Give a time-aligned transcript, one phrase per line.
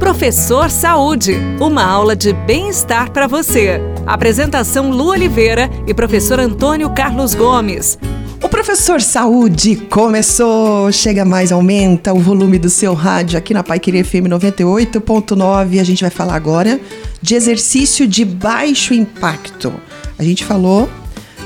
[0.00, 3.78] Professor Saúde, uma aula de bem-estar para você.
[4.06, 7.98] Apresentação Lu Oliveira e professor Antônio Carlos Gomes.
[8.42, 10.90] O Professor Saúde começou!
[10.90, 15.78] Chega mais, aumenta o volume do seu rádio aqui na Pai Querer FM 98.9.
[15.78, 16.80] A gente vai falar agora
[17.20, 19.70] de exercício de baixo impacto.
[20.18, 20.88] A gente falou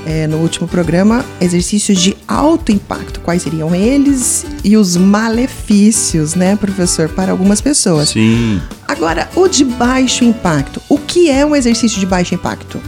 [0.05, 3.19] é, no último programa exercícios de alto impacto.
[3.19, 8.09] Quais seriam eles e os malefícios, né, professor, para algumas pessoas?
[8.09, 8.61] Sim.
[8.87, 10.81] Agora, o de baixo impacto.
[10.87, 12.79] O que é um exercício de baixo impacto?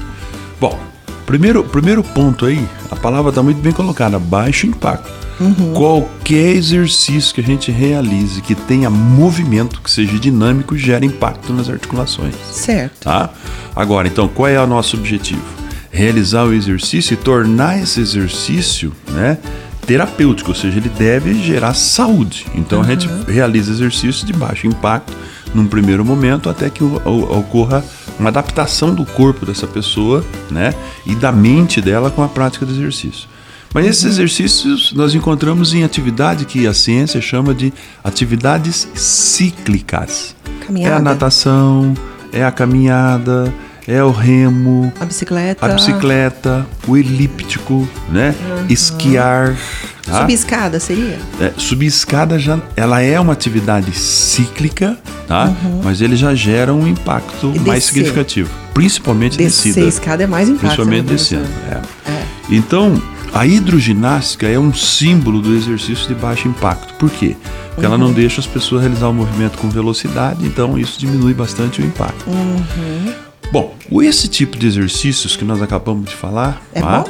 [0.59, 0.77] Bom,
[1.25, 5.17] primeiro, primeiro ponto aí, a palavra está muito bem colocada, baixo impacto.
[5.39, 5.73] Uhum.
[5.73, 11.69] Qualquer exercício que a gente realize que tenha movimento, que seja dinâmico, gera impacto nas
[11.69, 12.33] articulações.
[12.51, 13.01] Certo.
[13.01, 13.29] Tá?
[13.75, 15.56] Agora, então, qual é o nosso objetivo?
[15.97, 19.39] Realizar o exercício e tornar esse exercício, né,
[19.87, 22.45] terapêutico, ou seja, ele deve gerar saúde.
[22.53, 22.85] Então uhum.
[22.85, 25.11] a gente realiza exercícios de baixo impacto
[25.55, 27.83] num primeiro momento até que ocorra
[28.19, 30.71] uma adaptação do corpo dessa pessoa, né,
[31.03, 33.27] e da mente dela com a prática do exercício.
[33.73, 34.09] Mas esses uhum.
[34.11, 37.73] exercícios nós encontramos em atividade que a ciência chama de
[38.03, 40.35] atividades cíclicas.
[40.63, 40.93] Caminhada.
[40.93, 41.95] É a natação,
[42.31, 43.51] é a caminhada,
[43.87, 48.35] é o remo, a bicicleta, a bicicleta, o elíptico, né?
[48.37, 48.65] Uhum.
[48.69, 49.55] Esquiar.
[50.03, 50.21] Tá?
[50.21, 51.17] Subir escada seria?
[51.39, 55.45] É, subir escada já, ela é uma atividade cíclica, tá?
[55.63, 55.81] Uhum.
[55.83, 59.87] Mas ele já gera um impacto mais significativo, principalmente descer descida.
[59.87, 60.65] escada é mais impacto.
[60.65, 61.47] Principalmente né, descendo.
[61.71, 62.11] É.
[62.11, 62.25] É.
[62.49, 63.01] Então
[63.33, 66.93] a hidroginástica é um símbolo do exercício de baixo impacto.
[66.95, 67.37] Por quê?
[67.69, 67.85] Porque uhum.
[67.85, 68.13] ela não uhum.
[68.13, 72.29] deixa as pessoas realizar o movimento com velocidade, então isso diminui bastante o impacto.
[72.29, 73.26] Uhum.
[73.51, 77.05] Bom, esse tipo de exercícios que nós acabamos de falar é tá?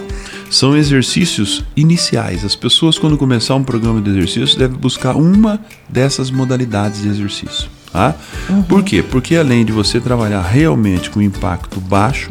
[0.50, 2.46] são exercícios iniciais.
[2.46, 7.70] As pessoas, quando começar um programa de exercício, devem buscar uma dessas modalidades de exercício.
[7.92, 8.16] Tá?
[8.50, 8.64] Uhum.
[8.64, 9.02] Por quê?
[9.02, 12.30] Porque além de você trabalhar realmente com impacto baixo,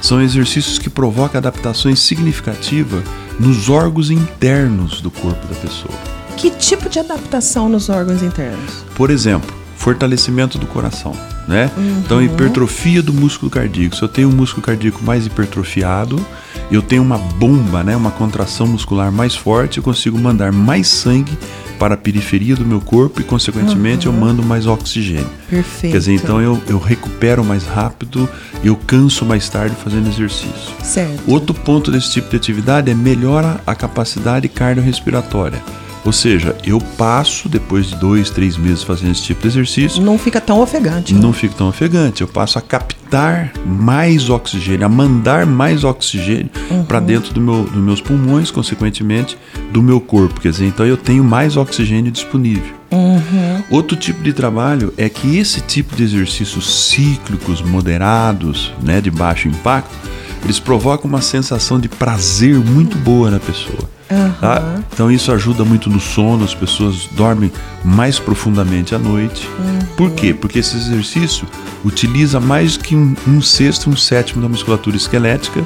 [0.00, 3.02] são exercícios que provocam adaptações significativas
[3.38, 5.94] nos órgãos internos do corpo da pessoa.
[6.36, 8.84] Que tipo de adaptação nos órgãos internos?
[8.94, 11.16] Por exemplo, fortalecimento do coração,
[11.48, 11.70] né?
[11.76, 12.02] Uhum.
[12.04, 13.96] Então, hipertrofia do músculo cardíaco.
[13.96, 16.24] Se eu tenho um músculo cardíaco mais hipertrofiado,
[16.70, 17.96] eu tenho uma bomba, né?
[17.96, 21.32] Uma contração muscular mais forte, eu consigo mandar mais sangue
[21.78, 24.14] para a periferia do meu corpo e, consequentemente, uhum.
[24.14, 25.30] eu mando mais oxigênio.
[25.48, 25.92] Perfeito.
[25.92, 28.28] Quer dizer, então eu, eu recupero mais rápido,
[28.62, 30.74] eu canso mais tarde fazendo exercício.
[30.82, 31.22] Certo.
[31.26, 35.62] Outro ponto desse tipo de atividade é melhora a capacidade cardiorrespiratória.
[36.08, 40.02] Ou seja, eu passo, depois de dois, três meses fazendo esse tipo de exercício.
[40.02, 41.12] Não fica tão ofegante.
[41.12, 41.34] Não né?
[41.34, 42.22] fica tão ofegante.
[42.22, 46.82] Eu passo a captar mais oxigênio, a mandar mais oxigênio uhum.
[46.82, 49.36] para dentro do meu, dos meus pulmões, consequentemente,
[49.70, 50.40] do meu corpo.
[50.40, 52.74] Quer dizer, então eu tenho mais oxigênio disponível.
[52.90, 53.62] Uhum.
[53.68, 59.46] Outro tipo de trabalho é que esse tipo de exercícios cíclicos, moderados, né, de baixo
[59.46, 59.94] impacto,
[60.42, 63.97] eles provocam uma sensação de prazer muito boa na pessoa.
[64.10, 64.32] Uhum.
[64.40, 64.80] Tá?
[64.92, 67.52] Então isso ajuda muito no sono, as pessoas dormem
[67.84, 69.48] mais profundamente à noite.
[69.58, 69.78] Uhum.
[69.96, 70.32] Por quê?
[70.32, 71.46] Porque esse exercício
[71.84, 75.62] utiliza mais que um, um sexto, um sétimo da musculatura esquelética,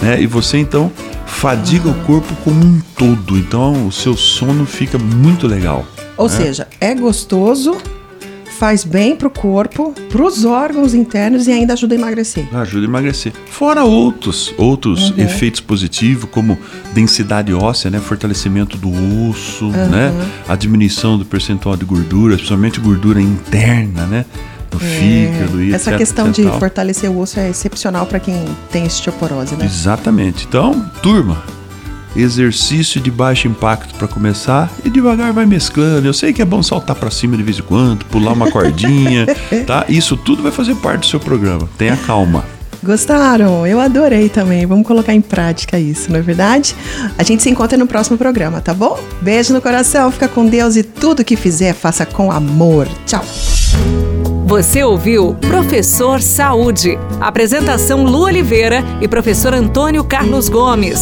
[0.00, 0.20] né?
[0.20, 0.90] E você então
[1.26, 2.00] fadiga uhum.
[2.00, 3.36] o corpo como um todo.
[3.36, 5.84] Então o seu sono fica muito legal.
[6.16, 6.36] Ou né?
[6.36, 7.76] seja, é gostoso
[8.60, 12.46] faz bem para o corpo, para os órgãos internos e ainda ajuda a emagrecer.
[12.54, 13.32] Ajuda a emagrecer.
[13.46, 15.18] Fora outros, outros uhum.
[15.18, 16.58] efeitos positivos, como
[16.92, 17.98] densidade óssea, né?
[17.98, 18.90] fortalecimento do
[19.30, 19.88] osso, uhum.
[19.88, 20.12] né?
[20.46, 24.26] a diminuição do percentual de gordura, principalmente gordura interna, né?
[24.70, 28.20] no é, fígado e Essa etc, questão etc, de fortalecer o osso é excepcional para
[28.20, 29.64] quem tem osteoporose, né?
[29.64, 30.44] Exatamente.
[30.46, 31.42] Então, turma,
[32.16, 36.06] exercício de baixo impacto para começar e devagar vai mesclando.
[36.06, 39.26] Eu sei que é bom saltar para cima de vez em quando, pular uma cordinha,
[39.66, 39.84] tá?
[39.88, 41.68] Isso tudo vai fazer parte do seu programa.
[41.78, 42.44] Tenha calma.
[42.82, 43.66] Gostaram?
[43.66, 44.64] Eu adorei também.
[44.64, 46.74] Vamos colocar em prática isso, não é verdade?
[47.18, 48.98] A gente se encontra no próximo programa, tá bom?
[49.20, 52.88] Beijo no coração, fica com Deus e tudo que fizer, faça com amor.
[53.06, 53.24] Tchau.
[54.46, 56.98] Você ouviu Professor Saúde.
[57.20, 60.98] Apresentação Lu Oliveira e professor Antônio Carlos Gomes.